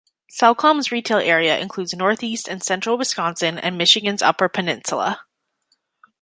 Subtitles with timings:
[0.33, 5.21] Cellcom's retail area includes northeast and central Wisconsin and Michigan's Upper Peninsula.